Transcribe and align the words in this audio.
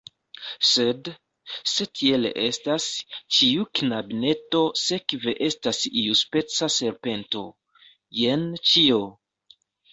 Sed, 0.67 1.09
se 1.71 1.85
tiel 1.99 2.29
estas, 2.45 2.87
ĉiu 3.37 3.67
knabineto 3.81 4.63
sekve 4.87 5.37
estas 5.51 5.85
iuspeca 5.93 6.73
serpento. 6.81 7.47
Jen 8.25 8.51
ĉio! 8.75 9.03